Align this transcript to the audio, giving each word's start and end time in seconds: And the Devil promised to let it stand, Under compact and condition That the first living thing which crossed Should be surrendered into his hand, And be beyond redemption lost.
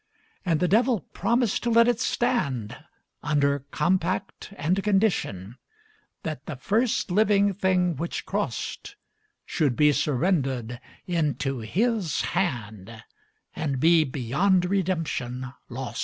And 0.43 0.59
the 0.59 0.67
Devil 0.67 1.01
promised 1.13 1.61
to 1.61 1.69
let 1.69 1.87
it 1.87 1.99
stand, 1.99 2.75
Under 3.21 3.59
compact 3.69 4.51
and 4.57 4.81
condition 4.81 5.57
That 6.23 6.47
the 6.47 6.55
first 6.55 7.11
living 7.11 7.53
thing 7.53 7.95
which 7.97 8.25
crossed 8.25 8.95
Should 9.45 9.75
be 9.75 9.91
surrendered 9.91 10.79
into 11.05 11.59
his 11.59 12.21
hand, 12.21 13.03
And 13.55 13.79
be 13.79 14.03
beyond 14.03 14.65
redemption 14.65 15.53
lost. 15.69 15.99